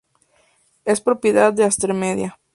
Es 0.83 0.99
propiedad 0.99 1.53
de 1.53 1.63
Atresmedia. 1.63 2.39